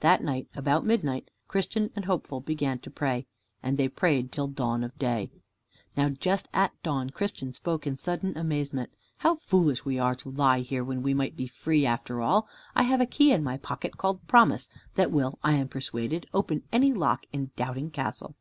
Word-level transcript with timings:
That 0.00 0.20
night, 0.20 0.48
about 0.56 0.84
midnight, 0.84 1.30
Christian 1.46 1.92
and 1.94 2.06
Hopeful 2.06 2.40
began 2.40 2.80
to 2.80 2.90
pray, 2.90 3.26
and 3.62 3.78
they 3.78 3.86
prayed 3.86 4.32
till 4.32 4.48
dawn 4.48 4.82
of 4.82 4.98
day. 4.98 5.30
Now 5.96 6.08
just 6.08 6.48
at 6.52 6.72
dawn 6.82 7.10
Christian 7.10 7.52
spoke 7.52 7.86
in 7.86 7.96
sudden 7.96 8.36
amazement. 8.36 8.90
"How 9.18 9.36
foolish 9.36 9.84
we 9.84 9.96
are 9.96 10.16
to 10.16 10.28
lie 10.30 10.62
here, 10.62 10.82
when 10.82 11.04
we 11.04 11.14
might 11.14 11.36
be 11.36 11.46
free 11.46 11.86
after 11.86 12.20
all. 12.20 12.48
I 12.74 12.82
have 12.82 13.00
a 13.00 13.06
key 13.06 13.30
in 13.30 13.44
my 13.44 13.58
pocket 13.58 13.96
called 13.96 14.26
Promise, 14.26 14.70
that 14.96 15.12
will, 15.12 15.38
I 15.40 15.52
am 15.52 15.68
persuaded, 15.68 16.26
open 16.34 16.64
any 16.72 16.92
lock 16.92 17.26
in 17.32 17.52
Doubting 17.54 17.92
Castle." 17.92 18.34